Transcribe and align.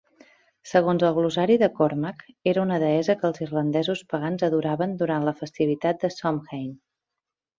Segons 0.69 1.03
el 1.09 1.11
Glossari 1.17 1.57
de 1.63 1.67
Cormac, 1.79 2.23
era 2.53 2.63
una 2.67 2.79
deessa 2.85 3.15
que 3.19 3.29
els 3.29 3.43
irlandesos 3.47 4.01
pagans 4.15 4.47
adoraven 4.49 4.97
durant 5.05 5.29
la 5.31 5.37
festivitat 5.43 6.01
de 6.05 6.11
Samhain. 6.17 6.67